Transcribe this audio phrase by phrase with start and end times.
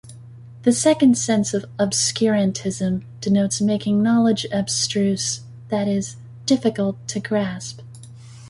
[0.63, 6.15] The second sense of "obscurantism" denotes making knowledge abstruse, that is,
[6.47, 7.81] difficult to grasp.